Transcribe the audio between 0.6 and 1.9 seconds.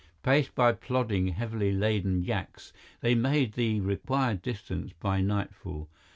plodding, heavily